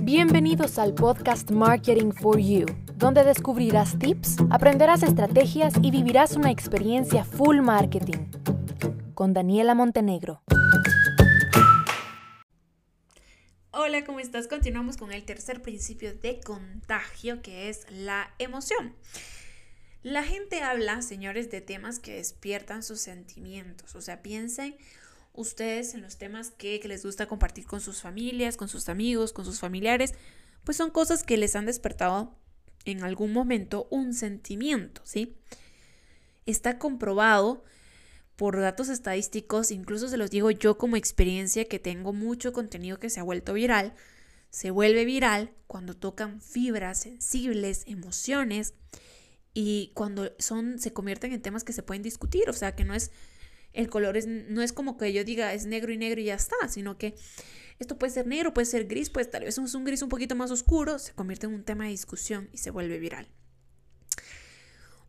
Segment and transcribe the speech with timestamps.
[0.00, 7.24] Bienvenidos al podcast Marketing for You, donde descubrirás tips, aprenderás estrategias y vivirás una experiencia
[7.24, 8.30] full marketing.
[9.14, 10.42] Con Daniela Montenegro.
[13.70, 14.48] Hola, ¿cómo estás?
[14.48, 18.96] Continuamos con el tercer principio de contagio, que es la emoción.
[20.02, 23.94] La gente habla, señores, de temas que despiertan sus sentimientos.
[23.94, 24.74] O sea, piensen
[25.34, 29.44] ustedes en los temas que, les gusta compartir con sus familias, con sus amigos, con
[29.44, 30.14] sus familiares,
[30.64, 32.36] pues son cosas que les han despertado
[32.84, 35.36] en algún momento un sentimiento, ¿sí?
[36.46, 37.64] Está comprobado
[38.36, 43.10] por datos estadísticos, incluso se los digo yo como experiencia que tengo mucho contenido que
[43.10, 43.94] se ha vuelto viral,
[44.50, 48.74] se vuelve viral cuando tocan fibras sensibles, emociones
[49.54, 52.94] y cuando son se convierten en temas que se pueden discutir, o sea, que no
[52.94, 53.12] es
[53.72, 56.34] el color es, no es como que yo diga es negro y negro y ya
[56.34, 57.14] está, sino que
[57.78, 60.36] esto puede ser negro, puede ser gris, pues tal vez es un gris un poquito
[60.36, 63.28] más oscuro, se convierte en un tema de discusión y se vuelve viral.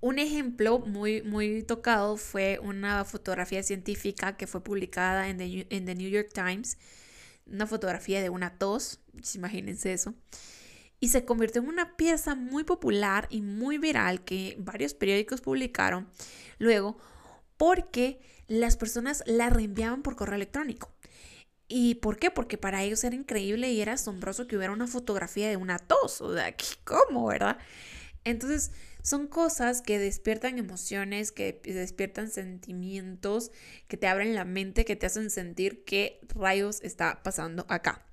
[0.00, 5.84] Un ejemplo muy, muy tocado fue una fotografía científica que fue publicada en The, en
[5.84, 6.78] The New York Times,
[7.46, 9.00] una fotografía de una tos,
[9.34, 10.14] imagínense eso,
[11.00, 16.08] y se convirtió en una pieza muy popular y muy viral que varios periódicos publicaron
[16.58, 16.98] luego
[17.60, 20.90] porque las personas la reenviaban por correo electrónico.
[21.68, 22.30] ¿Y por qué?
[22.30, 26.22] Porque para ellos era increíble y era asombroso que hubiera una fotografía de una tos.
[26.22, 27.58] O sea, ¿cómo, verdad?
[28.24, 33.52] Entonces, son cosas que despiertan emociones, que despiertan sentimientos,
[33.88, 38.09] que te abren la mente, que te hacen sentir qué rayos está pasando acá.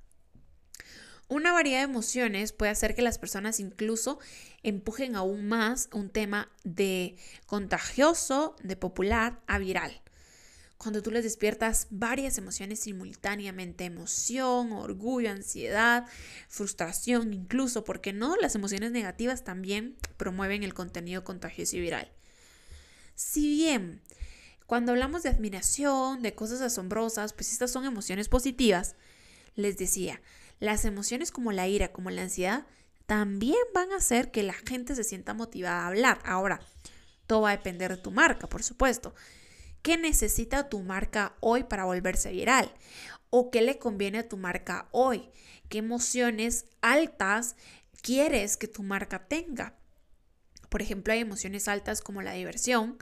[1.29, 4.19] Una variedad de emociones puede hacer que las personas incluso
[4.63, 10.01] empujen aún más un tema de contagioso, de popular a viral
[10.77, 16.05] cuando tú les despiertas varias emociones simultáneamente, emoción, orgullo, ansiedad,
[16.47, 22.11] frustración, incluso, porque no, las emociones negativas también promueven el contenido contagioso y viral.
[23.15, 24.01] Si bien
[24.67, 28.95] cuando hablamos de admiración, de cosas asombrosas, pues estas son emociones positivas,
[29.55, 30.21] les decía,
[30.59, 32.65] las emociones como la ira, como la ansiedad,
[33.05, 36.19] también van a hacer que la gente se sienta motivada a hablar.
[36.25, 36.59] Ahora,
[37.25, 39.13] todo va a depender de tu marca, por supuesto.
[39.81, 42.73] ¿Qué necesita tu marca hoy para volverse viral?
[43.29, 45.29] ¿O qué le conviene a tu marca hoy?
[45.69, 47.55] ¿Qué emociones altas
[48.01, 49.75] quieres que tu marca tenga?
[50.69, 52.97] Por ejemplo, hay emociones altas como la diversión,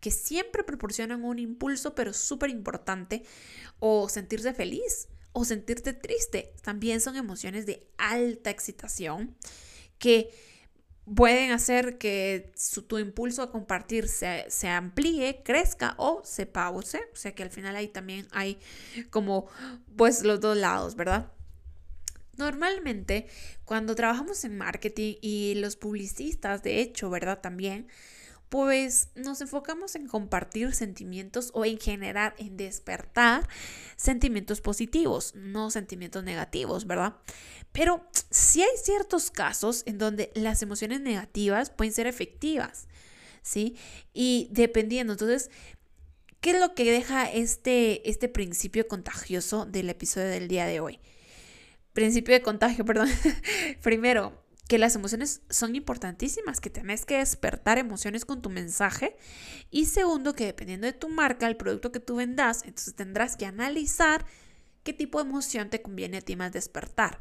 [0.00, 3.24] que siempre proporcionan un impulso, pero súper importante,
[3.78, 6.54] o sentirse feliz o sentirte triste.
[6.62, 9.36] También son emociones de alta excitación
[9.98, 10.30] que
[11.12, 12.52] pueden hacer que
[12.86, 17.00] tu impulso a compartir se, se, amplíe, crezca o se pause.
[17.12, 18.58] O sea que al final ahí también hay
[19.10, 19.48] como
[19.96, 21.32] pues los dos lados, ¿verdad?
[22.36, 23.26] Normalmente
[23.64, 27.40] cuando trabajamos en marketing y los publicistas, de hecho, ¿verdad?
[27.40, 27.88] También
[28.54, 33.48] pues nos enfocamos en compartir sentimientos o en generar, en despertar
[33.96, 37.16] sentimientos positivos, no sentimientos negativos, ¿verdad?
[37.72, 42.86] Pero sí hay ciertos casos en donde las emociones negativas pueden ser efectivas,
[43.42, 43.76] ¿sí?
[44.12, 45.50] Y dependiendo, entonces,
[46.40, 51.00] ¿qué es lo que deja este, este principio contagioso del episodio del día de hoy?
[51.92, 53.08] Principio de contagio, perdón.
[53.82, 59.16] Primero, que las emociones son importantísimas, que tenés que despertar emociones con tu mensaje.
[59.70, 63.46] Y segundo, que dependiendo de tu marca, el producto que tú vendas, entonces tendrás que
[63.46, 64.24] analizar
[64.82, 67.20] qué tipo de emoción te conviene a ti más despertar.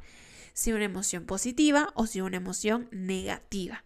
[0.53, 3.83] Si una emoción positiva o si una emoción negativa.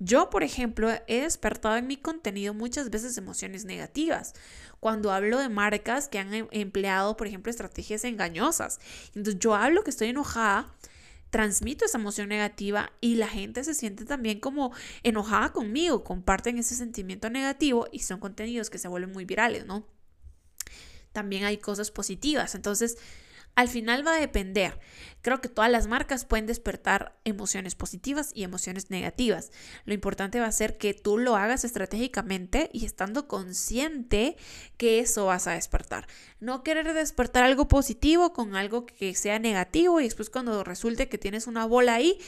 [0.00, 4.32] Yo, por ejemplo, he despertado en mi contenido muchas veces emociones negativas.
[4.78, 8.78] Cuando hablo de marcas que han em, empleado, por ejemplo, estrategias engañosas.
[9.08, 10.72] Entonces yo hablo que estoy enojada
[11.30, 14.72] transmito esa emoción negativa y la gente se siente también como
[15.02, 19.86] enojada conmigo, comparten ese sentimiento negativo y son contenidos que se vuelven muy virales, ¿no?
[21.12, 22.98] También hay cosas positivas, entonces
[23.54, 24.78] al final va a depender.
[25.20, 29.50] Creo que todas las marcas pueden despertar emociones positivas y emociones negativas.
[29.84, 34.36] Lo importante va a ser que tú lo hagas estratégicamente y estando consciente
[34.76, 36.06] que eso vas a despertar.
[36.38, 41.18] No querer despertar algo positivo con algo que sea negativo y después cuando resulte que
[41.18, 42.18] tienes una bola ahí,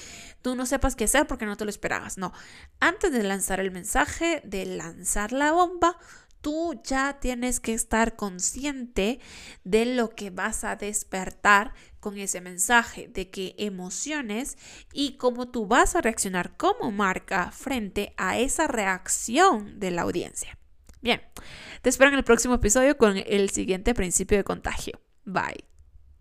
[0.42, 2.18] tú no sepas qué hacer porque no te lo esperabas.
[2.18, 2.32] No,
[2.80, 5.96] antes de lanzar el mensaje, de lanzar la bomba,
[6.40, 9.20] tú ya tienes que estar consciente
[9.64, 14.56] de lo que vas a despertar con ese mensaje, de qué emociones
[14.92, 20.58] y cómo tú vas a reaccionar como marca frente a esa reacción de la audiencia.
[21.02, 21.22] Bien,
[21.82, 25.00] te espero en el próximo episodio con el siguiente principio de contagio.
[25.24, 25.69] Bye.